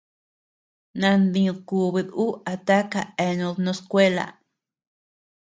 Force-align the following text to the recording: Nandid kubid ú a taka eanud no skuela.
Nandid 0.99 1.57
kubid 1.69 2.07
ú 2.25 2.27
a 2.51 2.53
taka 2.67 3.01
eanud 3.25 3.57
no 3.65 3.71
skuela. 3.81 4.25